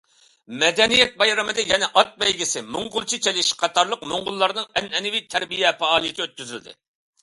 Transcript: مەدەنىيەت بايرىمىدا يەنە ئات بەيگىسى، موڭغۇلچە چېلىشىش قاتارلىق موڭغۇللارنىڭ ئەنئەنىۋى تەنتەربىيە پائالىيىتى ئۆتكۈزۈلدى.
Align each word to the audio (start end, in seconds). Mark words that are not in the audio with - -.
مەدەنىيەت 0.61 1.13
بايرىمىدا 1.21 1.65
يەنە 1.73 1.91
ئات 2.01 2.17
بەيگىسى، 2.25 2.65
موڭغۇلچە 2.79 3.21
چېلىشىش 3.29 3.55
قاتارلىق 3.63 4.09
موڭغۇللارنىڭ 4.15 4.69
ئەنئەنىۋى 4.77 5.25
تەنتەربىيە 5.27 5.79
پائالىيىتى 5.85 6.27
ئۆتكۈزۈلدى. 6.31 6.81